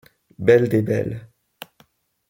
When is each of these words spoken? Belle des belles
Belle 0.39 0.67
des 0.67 0.81
belles 0.81 1.29